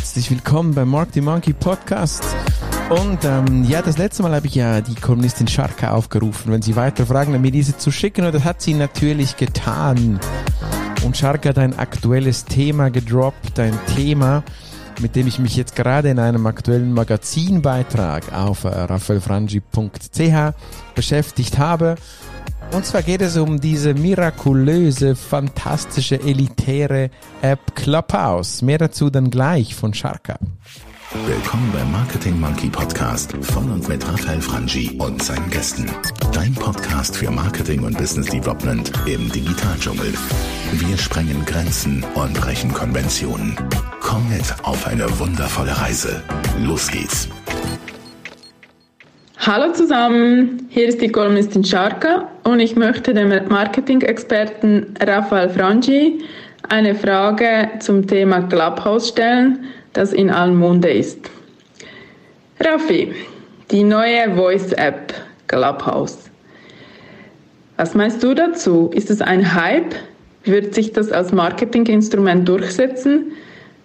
herzlich 0.00 0.30
willkommen 0.30 0.74
beim 0.74 0.88
Mark 0.88 1.10
the 1.12 1.20
Monkey 1.20 1.52
Podcast. 1.52 2.24
Und 2.88 3.18
ähm, 3.22 3.64
ja, 3.64 3.82
das 3.82 3.98
letzte 3.98 4.22
Mal 4.22 4.34
habe 4.34 4.46
ich 4.46 4.54
ja 4.54 4.80
die 4.80 4.94
Kolumnistin 4.94 5.46
Scharka 5.46 5.90
aufgerufen, 5.90 6.50
wenn 6.50 6.62
sie 6.62 6.74
weiter 6.74 7.04
fragen, 7.04 7.38
mir 7.38 7.50
diese 7.50 7.76
zu 7.76 7.90
schicken. 7.90 8.24
Und 8.24 8.34
das 8.34 8.42
hat 8.42 8.62
sie 8.62 8.72
natürlich 8.72 9.36
getan. 9.36 10.18
Und 11.04 11.18
Scharka 11.18 11.50
hat 11.50 11.58
ein 11.58 11.78
aktuelles 11.78 12.46
Thema 12.46 12.88
gedroppt, 12.90 13.60
ein 13.60 13.78
Thema, 13.94 14.42
mit 15.02 15.16
dem 15.16 15.26
ich 15.26 15.38
mich 15.38 15.54
jetzt 15.54 15.76
gerade 15.76 16.08
in 16.08 16.18
einem 16.18 16.46
aktuellen 16.46 16.94
Magazinbeitrag 16.94 18.32
auf 18.32 18.64
äh, 18.64 18.68
raphaelfrangi.ch 18.68 20.54
beschäftigt 20.94 21.58
habe. 21.58 21.96
Und 22.72 22.86
zwar 22.86 23.02
geht 23.02 23.20
es 23.20 23.36
um 23.36 23.60
diese 23.60 23.94
mirakulöse, 23.94 25.16
fantastische, 25.16 26.20
elitäre 26.20 27.10
App 27.42 27.74
Clubhouse. 27.74 28.62
Mehr 28.62 28.78
dazu 28.78 29.10
dann 29.10 29.30
gleich 29.30 29.74
von 29.74 29.92
Sharka. 29.92 30.38
Willkommen 31.26 31.72
beim 31.72 31.90
Marketing 31.90 32.38
Monkey 32.38 32.68
Podcast 32.68 33.32
von 33.40 33.68
und 33.72 33.88
mit 33.88 34.06
Raphael 34.06 34.40
Frangi 34.40 34.96
und 35.00 35.20
seinen 35.20 35.50
Gästen. 35.50 35.90
Dein 36.32 36.54
Podcast 36.54 37.16
für 37.16 37.32
Marketing 37.32 37.82
und 37.82 37.98
Business 37.98 38.26
Development 38.26 38.92
im 39.06 39.28
Digitaldschungel. 39.32 40.14
Wir 40.70 40.96
sprengen 40.96 41.44
Grenzen 41.46 42.04
und 42.14 42.34
brechen 42.34 42.72
Konventionen. 42.72 43.56
Komm 44.00 44.28
mit 44.28 44.54
auf 44.62 44.86
eine 44.86 45.18
wundervolle 45.18 45.76
Reise. 45.76 46.22
Los 46.60 46.86
geht's. 46.86 47.28
Hallo 49.46 49.72
zusammen, 49.72 50.66
hier 50.68 50.86
ist 50.86 51.00
die 51.00 51.08
Kolumnistin 51.08 51.64
Scharka 51.64 52.28
und 52.44 52.60
ich 52.60 52.76
möchte 52.76 53.14
dem 53.14 53.30
Marketing-Experten 53.48 54.94
Raphael 55.00 55.48
Frangi 55.48 56.22
eine 56.68 56.94
Frage 56.94 57.70
zum 57.78 58.06
Thema 58.06 58.42
Clubhouse 58.42 59.08
stellen, 59.08 59.64
das 59.94 60.12
in 60.12 60.28
allen 60.28 60.56
Munde 60.56 60.90
ist. 60.90 61.30
Raffi, 62.60 63.14
die 63.70 63.82
neue 63.82 64.30
Voice-App 64.34 65.14
Clubhouse. 65.46 66.18
Was 67.78 67.94
meinst 67.94 68.22
du 68.22 68.34
dazu? 68.34 68.90
Ist 68.92 69.08
es 69.08 69.22
ein 69.22 69.54
Hype? 69.54 69.94
Wird 70.44 70.74
sich 70.74 70.92
das 70.92 71.10
als 71.10 71.32
Marketinginstrument 71.32 72.46
durchsetzen? 72.46 73.32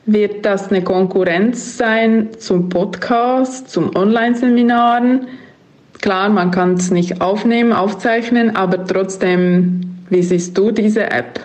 Wird 0.06 0.46
das 0.46 0.70
eine 0.70 0.84
Konkurrenz 0.84 1.78
sein 1.78 2.28
zum 2.40 2.68
Podcast, 2.68 3.70
zum 3.70 3.96
Online-Seminaren? 3.96 5.28
Klar, 6.02 6.30
man 6.30 6.52
kann 6.52 6.74
es 6.74 6.92
nicht 6.92 7.22
aufnehmen, 7.22 7.74
aufzeichnen, 7.74 8.56
aber 8.56 8.86
trotzdem, 8.86 10.04
wie 10.10 10.24
siehst 10.24 10.58
du 10.58 10.72
diese 10.72 11.10
App? 11.10 11.40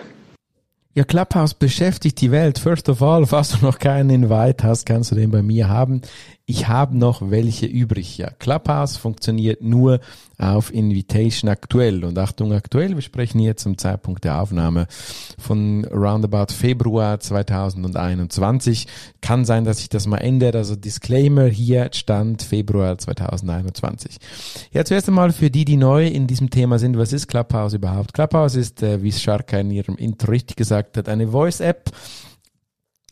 Ja, 0.93 1.05
Clubhouse 1.05 1.53
beschäftigt 1.53 2.19
die 2.19 2.31
Welt. 2.31 2.59
First 2.59 2.89
of 2.89 3.01
all, 3.01 3.25
falls 3.25 3.57
du 3.57 3.65
noch 3.65 3.79
keinen 3.79 4.09
Invite 4.09 4.67
hast, 4.67 4.85
kannst 4.85 5.11
du 5.11 5.15
den 5.15 5.31
bei 5.31 5.41
mir 5.41 5.69
haben. 5.69 6.01
Ich 6.51 6.67
habe 6.67 6.97
noch 6.97 7.31
welche 7.31 7.65
übrig. 7.65 8.17
Ja, 8.17 8.29
Clubhouse 8.29 8.97
funktioniert 8.97 9.61
nur 9.61 10.01
auf 10.37 10.73
Invitation 10.73 11.49
aktuell. 11.49 12.03
Und 12.03 12.19
Achtung 12.19 12.51
aktuell, 12.51 12.93
wir 12.93 13.01
sprechen 13.01 13.39
hier 13.39 13.55
zum 13.55 13.77
Zeitpunkt 13.77 14.25
der 14.25 14.41
Aufnahme 14.41 14.87
von 15.39 15.85
roundabout 15.85 16.51
Februar 16.53 17.21
2021. 17.21 18.85
Kann 19.21 19.45
sein, 19.45 19.63
dass 19.63 19.77
sich 19.77 19.87
das 19.87 20.07
mal 20.07 20.17
ändert. 20.17 20.57
Also 20.57 20.75
Disclaimer 20.75 21.45
hier 21.45 21.89
stand 21.93 22.41
Februar 22.41 22.97
2021. 22.97 24.17
Ja, 24.73 24.83
zuerst 24.83 25.07
einmal 25.07 25.31
für 25.31 25.49
die, 25.49 25.63
die 25.63 25.77
neu 25.77 26.05
in 26.05 26.27
diesem 26.27 26.49
Thema 26.49 26.79
sind, 26.79 26.97
was 26.97 27.13
ist 27.13 27.29
Clubhouse 27.29 27.75
überhaupt? 27.75 28.13
Clubhouse 28.13 28.55
ist, 28.55 28.83
äh, 28.83 29.01
wie 29.01 29.13
Sharka 29.13 29.57
in 29.57 29.71
ihrem 29.71 29.95
Intro 29.95 30.31
richtig 30.31 30.57
gesagt 30.57 30.97
hat, 30.97 31.07
eine 31.07 31.29
Voice-App 31.29 31.91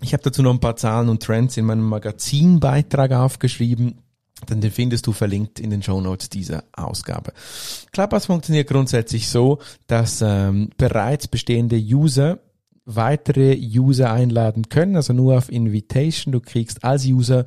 ich 0.02 0.14
habe 0.14 0.23
dazu 0.23 0.42
noch 0.42 0.53
ein 0.53 0.59
paar 0.59 0.75
Zahlen 0.75 1.09
und 1.09 1.23
Trends 1.23 1.58
in 1.58 1.66
meinem 1.66 1.88
Magazinbeitrag 1.88 3.11
aufgeschrieben. 3.11 4.02
Dann 4.45 4.61
den 4.61 4.72
findest 4.72 5.05
du 5.05 5.11
verlinkt 5.11 5.59
in 5.59 5.69
den 5.69 5.83
Show 5.83 6.00
Notes 6.00 6.30
dieser 6.30 6.64
Ausgabe. 6.72 7.33
Clubhouse 7.92 8.27
funktioniert 8.27 8.70
grundsätzlich 8.70 9.27
so, 9.27 9.59
dass 9.88 10.21
ähm, 10.21 10.70
bereits 10.77 11.27
bestehende 11.27 11.77
User 11.77 12.39
weitere 12.95 13.55
User 13.55 14.11
einladen 14.11 14.70
können, 14.70 14.95
also 14.95 15.14
nur 15.14 15.38
auf 15.38 15.52
Invitation. 15.52 16.32
Du 16.32 16.39
kriegst 16.39 16.83
als 16.83 17.05
User, 17.05 17.45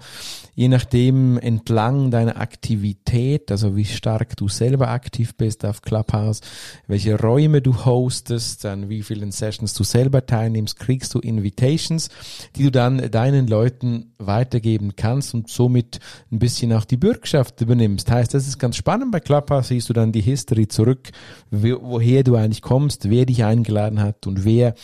je 0.55 0.69
nachdem 0.69 1.37
entlang 1.39 2.11
deiner 2.11 2.41
Aktivität, 2.41 3.51
also 3.51 3.77
wie 3.77 3.85
stark 3.85 4.37
du 4.37 4.49
selber 4.49 4.89
aktiv 4.89 5.35
bist 5.35 5.65
auf 5.65 5.83
Clubhouse, 5.83 6.41
welche 6.87 7.19
Räume 7.19 7.61
du 7.61 7.85
hostest, 7.85 8.65
an 8.67 8.89
wie 8.89 9.03
vielen 9.03 9.33
Sessions 9.33 9.75
du 9.75 9.83
selber 9.83 10.25
teilnimmst, 10.27 10.79
kriegst 10.79 11.15
du 11.15 11.19
Invitations, 11.19 12.09
die 12.55 12.65
du 12.65 12.71
dann 12.71 13.11
deinen 13.11 13.49
Leuten 13.49 14.13
weitergeben 14.19 14.95
kannst 14.95 15.35
und 15.35 15.49
somit 15.49 15.99
ein 16.31 16.39
bisschen 16.39 16.73
auch 16.73 16.85
die 16.85 16.97
Bürgschaft 16.97 17.61
übernimmst. 17.61 18.11
Heißt, 18.11 18.33
das 18.33 18.47
ist 18.47 18.59
ganz 18.59 18.77
spannend. 18.77 19.11
Bei 19.11 19.21
Clubhouse 19.21 19.69
siehst 19.69 19.89
du 19.89 19.93
dann 19.93 20.13
die 20.13 20.21
History 20.21 20.69
zurück, 20.69 21.11
woher 21.51 22.23
du 22.23 22.37
eigentlich 22.37 22.63
kommst, 22.63 23.11
wer 23.11 23.27
dich 23.27 23.43
eingeladen 23.43 24.01
hat 24.01 24.27
und 24.27 24.45
wer 24.45 24.75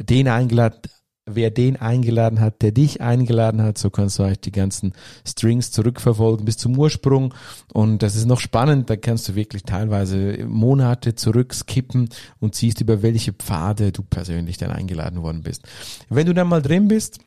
den 0.00 0.28
eingeladen, 0.28 0.80
wer 1.26 1.50
den 1.50 1.76
eingeladen 1.76 2.40
hat, 2.40 2.62
der 2.62 2.72
dich 2.72 3.00
eingeladen 3.00 3.62
hat, 3.62 3.78
so 3.78 3.90
kannst 3.90 4.18
du 4.18 4.22
eigentlich 4.22 4.40
die 4.40 4.52
ganzen 4.52 4.92
Strings 5.26 5.70
zurückverfolgen 5.70 6.44
bis 6.44 6.56
zum 6.56 6.76
Ursprung. 6.78 7.34
Und 7.72 8.02
das 8.02 8.16
ist 8.16 8.26
noch 8.26 8.40
spannend, 8.40 8.90
da 8.90 8.96
kannst 8.96 9.28
du 9.28 9.34
wirklich 9.34 9.64
teilweise 9.64 10.44
Monate 10.46 11.14
zurückskippen 11.14 12.08
und 12.38 12.54
siehst, 12.54 12.80
über 12.80 13.02
welche 13.02 13.32
Pfade 13.32 13.92
du 13.92 14.02
persönlich 14.02 14.56
dann 14.56 14.70
eingeladen 14.70 15.22
worden 15.22 15.42
bist. 15.42 15.62
Wenn 16.08 16.26
du 16.26 16.34
dann 16.34 16.48
mal 16.48 16.62
drin 16.62 16.88
bist, 16.88 17.20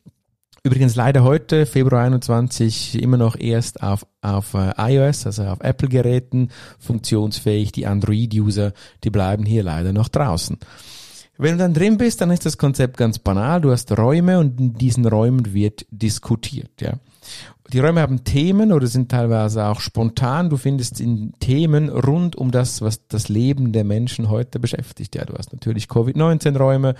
Übrigens 0.66 0.94
leider 0.94 1.22
heute, 1.24 1.66
Februar 1.66 2.04
21, 2.04 2.98
immer 3.02 3.18
noch 3.18 3.38
erst 3.38 3.82
auf, 3.82 4.06
auf 4.22 4.54
uh, 4.54 4.70
iOS, 4.78 5.26
also 5.26 5.44
auf 5.44 5.60
Apple-Geräten 5.60 6.48
funktionsfähig. 6.78 7.70
Die 7.72 7.86
Android-User, 7.86 8.72
die 9.04 9.10
bleiben 9.10 9.44
hier 9.44 9.62
leider 9.62 9.92
noch 9.92 10.08
draußen. 10.08 10.56
Wenn 11.36 11.52
du 11.52 11.58
dann 11.58 11.74
drin 11.74 11.96
bist, 11.98 12.20
dann 12.20 12.30
ist 12.30 12.46
das 12.46 12.58
Konzept 12.58 12.96
ganz 12.96 13.18
banal. 13.18 13.60
Du 13.60 13.72
hast 13.72 13.90
Räume 13.96 14.38
und 14.38 14.60
in 14.60 14.74
diesen 14.74 15.04
Räumen 15.06 15.52
wird 15.52 15.86
diskutiert, 15.90 16.80
ja. 16.80 16.94
Die 17.72 17.80
Räume 17.80 18.02
haben 18.02 18.24
Themen 18.24 18.72
oder 18.72 18.86
sind 18.86 19.10
teilweise 19.10 19.64
auch 19.64 19.80
spontan. 19.80 20.50
Du 20.50 20.58
findest 20.58 21.00
in 21.00 21.32
Themen 21.40 21.88
rund 21.88 22.36
um 22.36 22.50
das, 22.50 22.82
was 22.82 23.08
das 23.08 23.30
Leben 23.30 23.72
der 23.72 23.84
Menschen 23.84 24.28
heute 24.28 24.60
beschäftigt. 24.60 25.14
Ja, 25.14 25.24
du 25.24 25.32
hast 25.34 25.52
natürlich 25.52 25.88
Covid-19-Räume, 25.88 26.94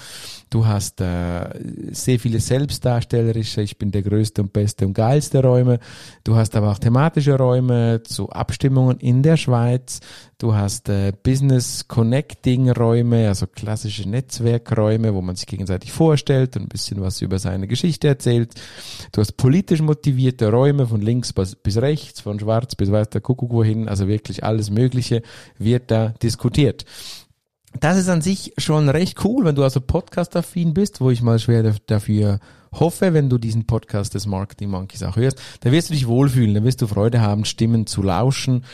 du 0.49 0.67
hast 0.67 1.03
äh, 1.03 1.51
sehr 1.93 2.19
viele 2.19 2.41
selbstdarstellerische, 2.41 3.61
ich 3.61 3.77
bin 3.77 3.91
der 3.91 4.03
größte 4.03 4.41
und 4.41 4.55
beste 4.55 4.87
und 4.87 4.95
geilste 4.95 5.43
Räume. 5.43 5.81
Du 6.25 6.35
hast 6.35 6.57
aber 6.57 6.73
auch 6.73 6.79
thematische 6.79 7.37
Räume 7.37 8.03
zu 8.03 8.31
Abstimmungen 8.31 8.99
in 9.01 9.23
der 9.23 9.37
Schweiz. 9.37 10.01
Du 10.39 10.55
hast 10.55 10.89
äh, 10.89 11.13
Business 11.23 11.89
Connecting 11.89 12.71
Räume, 12.71 13.29
also 13.29 13.47
klassische 13.47 14.09
Netzwerkräume, 14.09 15.15
wo 15.15 15.23
man 15.23 15.37
sich 15.37 15.47
gegenseitig 15.47 15.93
vorstellt 15.93 16.57
und 16.57 16.63
ein 16.63 16.69
bisschen 16.69 17.01
was 17.01 17.23
über 17.23 17.39
seine 17.39 17.69
Geschichte 17.69 18.09
erzählt. 18.09 18.55
Du 19.13 19.21
hast 19.21 19.37
politisch 19.37 19.81
motivierte 19.81 20.51
Räume 20.55 20.87
von 20.87 21.01
links 21.01 21.33
bis 21.33 21.77
rechts, 21.77 22.21
von 22.21 22.39
schwarz 22.41 22.75
bis 22.75 22.91
weiß 22.91 23.11
der 23.11 23.21
Kuckuck 23.21 23.51
wohin, 23.51 23.89
also 23.89 24.09
wirklich 24.09 24.45
alles 24.45 24.71
Mögliche 24.71 25.23
wird 25.59 25.91
da 25.91 26.15
diskutiert. 26.23 26.85
Das 27.81 27.97
ist 27.99 28.09
an 28.09 28.23
sich 28.23 28.53
schon 28.57 28.89
recht 28.89 29.25
cool, 29.25 29.45
wenn 29.45 29.57
du 29.57 29.65
also 29.65 29.81
Podcast-affin 29.81 30.75
bist, 30.75 31.01
wo 31.01 31.11
ich 31.11 31.23
mal 31.23 31.39
schwer 31.39 31.75
dafür 31.87 32.39
hoffe, 32.81 33.15
wenn 33.15 33.29
du 33.29 33.39
diesen 33.39 33.67
Podcast 33.67 34.15
des 34.15 34.27
Marketing 34.27 34.71
Monkeys 34.71 35.03
auch 35.03 35.17
hörst, 35.17 35.41
da 35.61 35.73
wirst 35.73 35.91
du 35.91 35.95
dich 35.95 36.07
wohlfühlen, 36.07 36.55
da 36.55 36.65
wirst 36.65 36.83
du 36.83 36.87
Freude 36.87 37.21
haben, 37.21 37.45
Stimmen 37.45 37.87
zu 37.87 38.03
lauschen. 38.03 38.65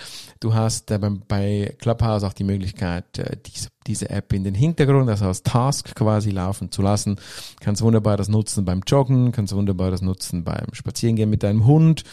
Du 0.41 0.55
hast 0.55 0.91
äh, 0.91 0.99
bei 1.29 1.75
Clubhouse 1.79 2.25
auch 2.25 2.33
die 2.33 2.45
Möglichkeit, 2.45 3.19
äh, 3.19 3.37
diese, 3.45 3.69
diese 3.87 4.09
App 4.09 4.33
in 4.33 4.43
den 4.43 4.55
Hintergrund, 4.55 5.09
also 5.11 5.27
als 5.27 5.43
Task 5.43 5.95
quasi 5.95 6.31
laufen 6.31 6.71
zu 6.71 6.81
lassen. 6.81 7.17
Kannst 7.61 7.83
wunderbar 7.83 8.17
das 8.17 8.29
nutzen 8.29 8.65
beim 8.65 8.81
Joggen, 8.87 9.33
kannst 9.33 9.55
wunderbar 9.55 9.91
das 9.91 10.01
nutzen 10.01 10.43
beim 10.45 10.73
Spazierengehen 10.73 11.29
mit 11.29 11.43
deinem 11.43 11.67
Hund, 11.67 12.05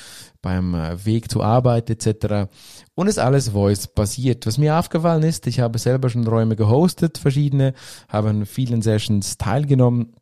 beim 0.41 0.73
äh, 0.73 1.06
Weg 1.06 1.31
zur 1.31 1.45
Arbeit 1.45 1.89
etc. 1.89 2.50
Und 2.95 3.07
ist 3.07 3.19
alles 3.19 3.50
Voice-basiert. 3.50 4.45
Was 4.45 4.57
mir 4.57 4.77
aufgefallen 4.77 5.23
ist, 5.23 5.47
ich 5.47 5.61
habe 5.61 5.79
selber 5.79 6.09
schon 6.09 6.27
Räume 6.27 6.57
gehostet, 6.57 7.17
verschiedene, 7.17 7.73
habe 8.09 8.29
an 8.29 8.45
vielen 8.45 8.81
Sessions 8.81 9.38
teilgenommen 9.38 10.13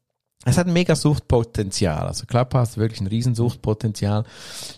es 0.47 0.59
hat 0.59 0.67
ein 0.67 0.73
mega 0.73 0.95
Suchtpotenzial. 0.95 2.07
Also 2.07 2.27
Clubhouse 2.27 2.71
hat 2.71 2.77
wirklich 2.77 3.01
ein 3.01 3.07
Riesensuchtpotenzial. 3.07 4.25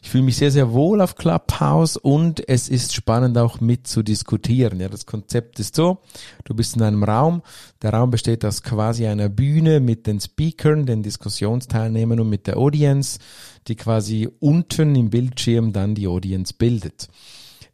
Ich 0.01 0.09
fühle 0.09 0.23
mich 0.23 0.37
sehr, 0.37 0.49
sehr 0.49 0.71
wohl 0.71 1.01
auf 1.01 1.15
Clubhouse 1.15 1.97
und 1.97 2.47
es 2.47 2.69
ist 2.69 2.95
spannend 2.95 3.37
auch 3.37 3.59
mit 3.59 3.85
zu 3.85 4.01
diskutieren. 4.01 4.79
Ja, 4.79 4.87
das 4.87 5.05
Konzept 5.05 5.59
ist 5.59 5.75
so, 5.75 5.97
du 6.45 6.55
bist 6.55 6.77
in 6.77 6.83
einem 6.83 7.03
Raum. 7.03 7.41
Der 7.81 7.93
Raum 7.93 8.11
besteht 8.11 8.45
aus 8.45 8.63
quasi 8.63 9.07
einer 9.07 9.27
Bühne 9.27 9.81
mit 9.81 10.07
den 10.07 10.21
Speakern, 10.21 10.85
den 10.85 11.03
Diskussionsteilnehmern 11.03 12.21
und 12.21 12.29
mit 12.29 12.47
der 12.47 12.55
Audience, 12.55 13.19
die 13.67 13.75
quasi 13.75 14.29
unten 14.39 14.95
im 14.95 15.09
Bildschirm 15.09 15.73
dann 15.73 15.95
die 15.95 16.07
Audience 16.07 16.53
bildet. 16.57 17.09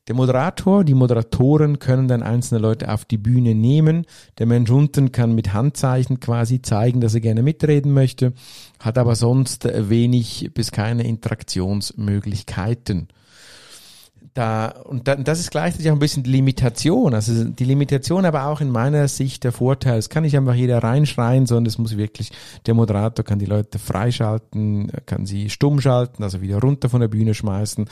Der 0.09 0.15
Moderator, 0.15 0.83
die 0.83 0.95
Moderatoren 0.95 1.79
können 1.79 2.09
dann 2.09 2.23
einzelne 2.23 2.59
Leute 2.59 2.91
auf 2.91 3.05
die 3.05 3.17
Bühne 3.17 3.55
nehmen. 3.55 4.05
Der 4.37 4.45
Mensch 4.45 4.69
unten 4.69 5.13
kann 5.13 5.33
mit 5.33 5.53
Handzeichen 5.53 6.19
quasi 6.19 6.61
zeigen, 6.61 6.99
dass 6.99 7.13
er 7.13 7.21
gerne 7.21 7.41
mitreden 7.41 7.93
möchte, 7.93 8.33
hat 8.79 8.97
aber 8.97 9.15
sonst 9.15 9.63
wenig 9.63 10.51
bis 10.53 10.71
keine 10.71 11.07
Interaktionsmöglichkeiten 11.07 13.07
da, 14.33 14.67
und 14.85 15.07
da, 15.07 15.15
das 15.15 15.39
ist 15.39 15.51
gleichzeitig 15.51 15.89
auch 15.89 15.95
ein 15.95 15.99
bisschen 15.99 16.23
die 16.23 16.31
Limitation. 16.31 17.13
Also 17.13 17.43
die 17.43 17.65
Limitation 17.65 18.25
aber 18.25 18.47
auch 18.47 18.61
in 18.61 18.69
meiner 18.69 19.07
Sicht 19.07 19.43
der 19.43 19.51
Vorteil. 19.51 19.97
Es 19.97 20.09
kann 20.09 20.23
nicht 20.23 20.35
einfach 20.35 20.55
jeder 20.55 20.79
reinschreien, 20.79 21.45
sondern 21.45 21.67
es 21.67 21.77
muss 21.77 21.97
wirklich, 21.97 22.31
der 22.65 22.73
Moderator 22.73 23.23
kann 23.23 23.39
die 23.39 23.45
Leute 23.45 23.79
freischalten, 23.79 24.91
kann 25.05 25.25
sie 25.25 25.49
stumm 25.49 25.81
schalten, 25.81 26.23
also 26.23 26.41
wieder 26.41 26.59
runter 26.59 26.89
von 26.89 27.01
der 27.01 27.07
Bühne 27.07 27.33
schmeißen, 27.33 27.85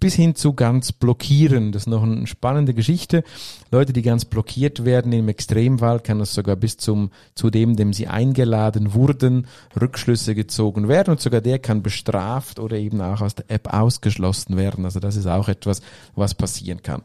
bis 0.00 0.14
hin 0.14 0.34
zu 0.34 0.52
ganz 0.54 0.92
blockieren. 0.92 1.72
Das 1.72 1.82
ist 1.82 1.88
noch 1.88 2.02
eine 2.02 2.26
spannende 2.26 2.74
Geschichte. 2.74 3.24
Leute, 3.70 3.92
die 3.92 4.02
ganz 4.02 4.24
blockiert 4.24 4.84
werden, 4.84 5.12
im 5.12 5.28
Extremfall 5.28 6.00
kann 6.00 6.18
das 6.18 6.34
sogar 6.34 6.56
bis 6.56 6.76
zum, 6.76 7.10
zu 7.34 7.50
dem, 7.50 7.76
dem 7.76 7.92
sie 7.92 8.06
eingeladen 8.06 8.94
wurden, 8.94 9.46
Rückschlüsse 9.80 10.34
gezogen 10.34 10.88
werden 10.88 11.12
und 11.12 11.20
sogar 11.20 11.40
der 11.40 11.58
kann 11.58 11.82
bestraft 11.82 12.58
oder 12.58 12.76
eben 12.76 13.00
auch 13.00 13.20
aus 13.20 13.34
der 13.34 13.50
App 13.50 13.72
ausgeschlossen 13.72 14.56
werden. 14.56 14.84
Also 14.84 15.00
das 15.00 15.16
ist 15.16 15.26
auch 15.26 15.48
etwas, 15.48 15.75
was 16.14 16.34
passieren 16.34 16.82
kann. 16.82 17.02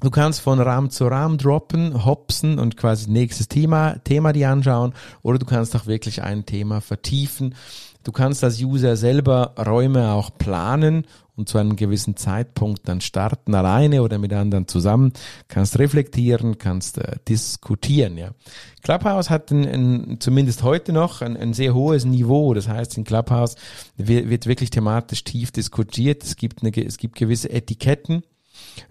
Du 0.00 0.10
kannst 0.10 0.40
von 0.40 0.60
Raum 0.60 0.90
zu 0.90 1.06
Raum 1.06 1.38
droppen, 1.38 2.04
hopsen 2.04 2.58
und 2.58 2.76
quasi 2.76 3.10
nächstes 3.10 3.48
Thema, 3.48 3.96
Thema 4.04 4.32
dir 4.32 4.50
anschauen 4.50 4.92
oder 5.22 5.38
du 5.38 5.46
kannst 5.46 5.74
auch 5.76 5.86
wirklich 5.86 6.22
ein 6.22 6.44
Thema 6.44 6.80
vertiefen. 6.80 7.54
Du 8.04 8.12
kannst 8.12 8.44
als 8.44 8.62
User 8.62 8.96
selber 8.96 9.54
Räume 9.58 10.12
auch 10.12 10.30
planen 10.36 11.06
und 11.36 11.48
zu 11.48 11.58
einem 11.58 11.74
gewissen 11.74 12.16
Zeitpunkt 12.16 12.86
dann 12.86 13.00
starten, 13.00 13.54
alleine 13.54 14.02
oder 14.02 14.18
mit 14.18 14.32
anderen 14.32 14.68
zusammen, 14.68 15.12
kannst 15.48 15.78
reflektieren, 15.78 16.58
kannst 16.58 16.98
äh, 16.98 17.16
diskutieren. 17.26 18.16
Ja. 18.18 18.30
Clubhouse 18.82 19.30
hat 19.30 19.50
ein, 19.50 19.66
ein, 19.66 20.16
zumindest 20.20 20.62
heute 20.62 20.92
noch 20.92 21.22
ein, 21.22 21.36
ein, 21.36 21.54
sehr 21.54 21.74
hohes 21.74 22.04
Niveau. 22.04 22.54
Das 22.54 22.68
heißt, 22.68 22.96
in 22.98 23.04
Clubhouse 23.04 23.56
wird, 23.96 24.28
wird 24.28 24.46
wirklich 24.46 24.70
thematisch 24.70 25.24
tief 25.24 25.50
diskutiert. 25.50 26.22
Es 26.22 26.36
gibt, 26.36 26.62
eine, 26.62 26.70
es 26.76 26.98
gibt 26.98 27.16
gewisse 27.16 27.50
Etiketten 27.50 28.22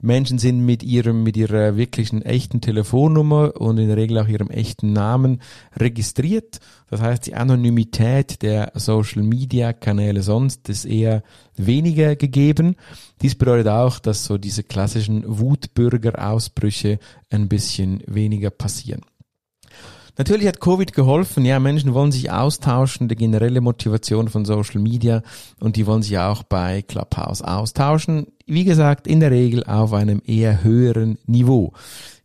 Menschen 0.02 0.38
sind 0.40 0.66
mit 0.66 0.84
ihrem, 0.84 1.24
mit 1.24 1.38
ihrer 1.38 1.78
wirklichen 1.78 2.22
echten 2.22 2.62
Telefonnummer 2.62 3.60
und 3.60 3.78
in 3.78 3.88
der 3.88 3.98
Regel 3.98 4.18
auch 4.18 4.28
ihrem 4.28 4.50
echten 4.50 4.94
Namen 4.94 5.42
registriert. 5.76 6.60
Das 6.90 7.02
heißt, 7.02 7.26
die 7.28 7.36
Anonymität 7.36 8.42
der 8.42 8.72
Social 8.76 9.24
Media 9.24 9.74
Kanäle 9.74 10.22
sonst 10.22 10.70
ist 10.70 10.86
eher 10.86 11.24
weniger 11.56 12.16
gegeben. 12.16 12.76
Dies 13.22 13.36
bedeutet 13.36 13.68
auch, 13.68 14.00
dass 14.00 14.26
so 14.26 14.38
diese 14.38 14.64
klassischen 14.64 15.24
Wutbürgerausbrüche 15.26 17.00
ein 17.30 17.48
bisschen 17.48 18.04
weniger 18.06 18.50
passieren. 18.50 19.02
Natürlich 20.18 20.48
hat 20.48 20.60
Covid 20.60 20.94
geholfen. 20.94 21.44
Ja, 21.44 21.60
Menschen 21.60 21.94
wollen 21.94 22.12
sich 22.12 22.32
austauschen, 22.32 23.08
die 23.08 23.16
generelle 23.16 23.62
Motivation 23.62 24.28
von 24.28 24.46
Social 24.46 24.80
Media 24.80 25.24
und 25.60 25.76
die 25.76 25.88
wollen 25.88 26.04
sich 26.04 26.18
auch 26.20 26.44
bei 26.44 26.84
Clubhouse 26.84 27.42
austauschen. 27.42 28.28
Wie 28.46 28.64
gesagt, 28.64 29.08
in 29.08 29.20
der 29.20 29.32
Regel 29.32 29.64
auf 29.64 29.92
einem 29.94 30.22
eher 30.26 30.64
höheren 30.64 31.18
Niveau. 31.26 31.74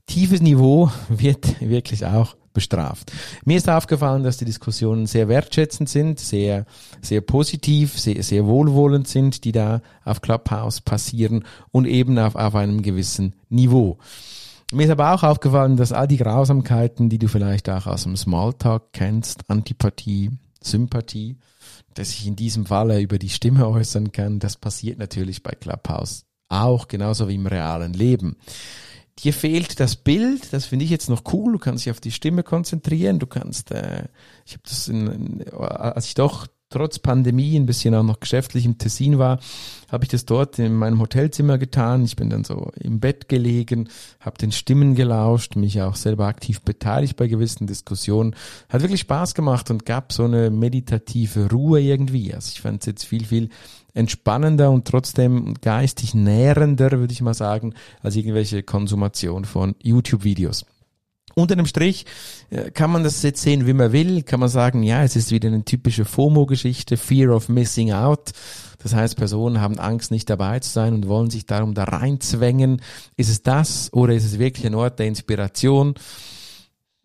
Tiefes 0.07 0.43
Niveau 0.43 0.91
wird 1.09 1.61
wirklich 1.61 2.05
auch 2.05 2.37
bestraft. 2.53 3.13
Mir 3.45 3.57
ist 3.57 3.69
aufgefallen, 3.69 4.25
dass 4.25 4.39
die 4.39 4.45
Diskussionen 4.45 5.07
sehr 5.07 5.29
wertschätzend 5.29 5.89
sind, 5.89 6.19
sehr, 6.19 6.67
sehr 7.01 7.21
positiv, 7.21 7.99
sehr, 7.99 8.23
sehr 8.23 8.47
wohlwollend 8.47 9.07
sind, 9.07 9.45
die 9.45 9.53
da 9.53 9.81
auf 10.05 10.21
Clubhouse 10.21 10.81
passieren 10.81 11.45
und 11.71 11.87
eben 11.87 12.19
auf, 12.19 12.35
auf 12.35 12.55
einem 12.55 12.83
gewissen 12.83 13.35
Niveau. 13.49 13.99
Mir 14.71 14.85
ist 14.85 14.91
aber 14.91 15.15
auch 15.15 15.23
aufgefallen, 15.23 15.77
dass 15.77 15.93
all 15.93 16.07
die 16.07 16.19
Grausamkeiten, 16.19 17.09
die 17.09 17.19
du 17.19 17.27
vielleicht 17.29 17.71
auch 17.71 17.87
aus 17.87 18.03
dem 18.03 18.17
Smalltalk 18.17 18.93
kennst, 18.93 19.49
Antipathie, 19.49 20.31
Sympathie, 20.63 21.39
dass 21.95 22.11
ich 22.11 22.27
in 22.27 22.37
diesem 22.37 22.67
Falle 22.67 23.01
über 23.01 23.19
die 23.19 23.31
Stimme 23.31 23.67
äußern 23.69 24.13
kann, 24.13 24.41
das 24.41 24.57
passiert 24.57 24.99
natürlich 24.99 25.43
bei 25.43 25.53
Clubhouse 25.53 26.27
auch, 26.51 26.89
genauso 26.89 27.29
wie 27.29 27.35
im 27.35 27.47
realen 27.47 27.93
Leben. 27.93 28.37
Dir 29.19 29.33
fehlt 29.33 29.81
das 29.81 29.97
Bild, 29.97 30.53
das 30.53 30.67
finde 30.67 30.85
ich 30.85 30.91
jetzt 30.91 31.09
noch 31.09 31.23
cool, 31.33 31.53
du 31.53 31.59
kannst 31.59 31.85
dich 31.85 31.91
auf 31.91 32.01
die 32.01 32.13
Stimme 32.13 32.43
konzentrieren, 32.43 33.19
du 33.19 33.27
kannst, 33.27 33.73
äh, 33.73 34.05
ich 34.47 34.53
habe 34.53 34.63
das 34.65 34.87
in, 34.89 35.45
als 35.51 36.07
ich 36.07 36.15
doch 36.15 36.47
trotz 36.71 36.99
Pandemie 36.99 37.57
ein 37.57 37.67
bisschen 37.67 37.95
auch 37.95 38.03
noch 38.03 38.21
geschäftlich 38.21 38.65
im 38.65 38.79
Tessin 38.79 39.19
war, 39.19 39.41
habe 39.91 40.05
ich 40.05 40.11
das 40.11 40.27
dort 40.27 40.59
in 40.59 40.75
meinem 40.75 41.01
Hotelzimmer 41.01 41.57
getan. 41.59 42.05
Ich 42.05 42.17
bin 42.17 42.29
dann 42.31 42.45
so 42.45 42.71
im 42.79 43.01
Bett 43.01 43.29
gelegen, 43.29 43.89
habe 44.21 44.39
den 44.39 44.53
Stimmen 44.53 44.95
gelauscht, 44.95 45.57
mich 45.57 45.81
auch 45.81 45.97
selber 45.97 46.27
aktiv 46.27 46.61
beteiligt 46.61 47.17
bei 47.17 47.27
gewissen 47.27 47.67
Diskussionen. 47.67 48.35
Hat 48.69 48.83
wirklich 48.83 49.01
Spaß 49.01 49.35
gemacht 49.35 49.71
und 49.71 49.87
gab 49.87 50.13
so 50.13 50.25
eine 50.25 50.51
meditative 50.51 51.51
Ruhe 51.51 51.81
irgendwie. 51.81 52.35
Also 52.35 52.51
ich 52.55 52.61
fand 52.61 52.83
es 52.83 52.87
jetzt 52.87 53.05
viel, 53.05 53.25
viel 53.25 53.49
entspannender 53.95 54.71
und 54.71 54.87
trotzdem 54.87 55.55
geistig 55.61 56.15
nährender, 56.15 56.91
würde 56.93 57.13
ich 57.13 57.23
mal 57.23 57.35
sagen, 57.35 57.75
als 58.03 58.17
irgendwelche 58.17 58.63
Konsumation 58.63 59.45
von 59.45 59.75
YouTube-Videos. 59.83 60.67
Unter 61.39 61.55
dem 61.55 61.67
Strich 61.67 62.05
äh, 62.51 62.71
kann 62.73 62.91
man 62.91 63.05
das 63.05 63.23
jetzt 63.23 63.43
sehen, 63.43 63.67
wie 63.67 63.73
man 63.73 63.93
will. 63.93 64.23
Kann 64.25 64.41
man 64.41 64.49
sagen, 64.49 64.83
ja, 64.83 65.05
es 65.05 65.15
ist 65.15 65.31
wieder 65.31 65.49
eine 65.49 65.65
typische 65.65 66.05
FOMO-Geschichte, 66.05 66.97
Fear 66.97 67.35
of 67.35 67.49
Missing 67.49 67.93
Out. 67.93 68.33
Das 68.83 68.93
heißt, 68.93 69.17
Personen 69.17 69.61
haben 69.61 69.79
Angst, 69.79 70.11
nicht 70.11 70.29
dabei 70.29 70.59
zu 70.59 70.71
sein 70.71 70.95
und 70.95 71.07
wollen 71.07 71.31
sich 71.31 71.47
darum 71.47 71.75
da 71.75 71.85
reinzwängen. 71.85 72.83
Ist 73.17 73.29
es 73.29 73.43
das 73.43 73.93
oder 73.93 74.15
ist 74.15 74.25
es 74.25 74.41
wirklich 74.41 74.67
ein 74.67 74.75
Ort 74.75 74.99
der 74.99 75.07
Inspiration? 75.07 75.95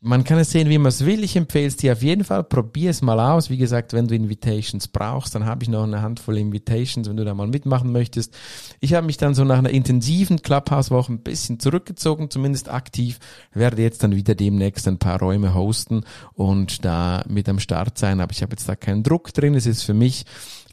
Man 0.06 0.26
kann 0.26 0.38
es 0.38 0.52
sehen, 0.52 0.68
wie 0.68 0.78
man 0.78 0.90
es 0.90 1.06
will. 1.06 1.24
Ich 1.24 1.38
empfehle 1.38 1.66
es 1.66 1.78
dir 1.78 1.94
auf 1.94 2.04
jeden 2.04 2.26
Fall. 2.26 2.44
Probier 2.44 2.90
es 2.90 3.02
mal 3.02 3.22
aus. 3.22 3.50
Wie 3.50 3.56
gesagt, 3.56 3.94
wenn 3.94 4.06
du 4.06 4.16
Invitations 4.16 4.90
brauchst, 4.90 5.34
dann 5.34 5.46
habe 5.46 5.64
ich 5.64 5.70
noch 5.70 5.84
eine 5.84 6.02
Handvoll 6.02 6.38
Invitations, 6.38 7.08
wenn 7.08 7.16
du 7.16 7.24
da 7.24 7.34
mal 7.34 7.48
mitmachen 7.48 7.94
möchtest. 7.94 8.36
Ich 8.82 8.94
habe 8.96 9.06
mich 9.06 9.16
dann 9.16 9.34
so 9.34 9.46
nach 9.46 9.58
einer 9.58 9.70
intensiven 9.70 10.42
Clubhouse-Woche 10.42 11.14
ein 11.14 11.24
bisschen 11.24 11.58
zurückgezogen, 11.62 12.30
zumindest 12.30 12.70
aktiv. 12.70 13.18
Werde 13.54 13.82
jetzt 13.82 14.04
dann 14.04 14.14
wieder 14.14 14.36
demnächst 14.36 14.90
ein 14.90 14.98
paar 14.98 15.20
Räume 15.20 15.54
hosten 15.54 16.04
und 16.34 16.84
da 16.84 17.24
mit 17.30 17.48
am 17.48 17.60
Start 17.60 17.98
sein. 17.98 18.20
Aber 18.20 18.34
ich 18.34 18.42
habe 18.42 18.52
jetzt 18.52 18.68
da 18.68 18.76
keinen 18.76 19.04
Druck 19.04 19.34
drin. 19.34 19.56
Es 19.56 19.66
ist 19.66 19.84
für 19.84 19.94
mich 19.94 20.26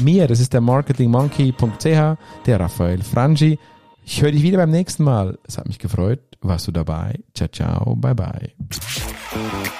mir, 0.01 0.27
das 0.27 0.41
ist 0.41 0.53
der 0.53 0.61
marketingmonkey.ch, 0.61 2.17
der 2.47 2.61
Raphael 2.61 3.03
Frangi. 3.03 3.59
Ich 4.05 4.21
höre 4.23 4.33
dich 4.33 4.43
wieder 4.43 4.59
beim 4.59 4.71
nächsten 4.71 5.05
Mal. 5.05 5.39
Es 5.47 5.57
hat 5.59 5.69
mich 5.69 5.79
gefreut. 5.79 6.19
Warst 6.41 6.67
du 6.67 6.73
dabei? 6.73 7.21
Ciao, 7.35 7.49
ciao, 7.51 7.95
bye, 7.97 8.15
bye. 8.15 8.51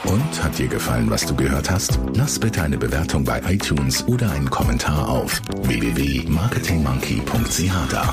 Und 0.05 0.45
hat 0.45 0.59
dir 0.59 0.69
gefallen, 0.69 1.09
was 1.11 1.25
du 1.25 1.35
gehört 1.35 1.71
hast? 1.71 1.99
Lass 2.15 2.39
bitte 2.39 2.61
eine 2.63 2.77
Bewertung 2.77 3.25
bei 3.25 3.41
iTunes 3.49 4.07
oder 4.07 4.31
einen 4.31 4.51
Kommentar 4.51 5.09
auf 5.09 5.41
www.marketingmonkey.ch 5.63 7.73
da. 7.91 8.13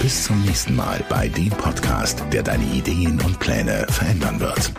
Bis 0.00 0.24
zum 0.24 0.40
nächsten 0.42 0.74
Mal 0.76 1.04
bei 1.10 1.28
dem 1.28 1.50
Podcast, 1.50 2.24
der 2.32 2.42
deine 2.42 2.64
Ideen 2.64 3.20
und 3.20 3.38
Pläne 3.38 3.84
verändern 3.90 4.40
wird. 4.40 4.72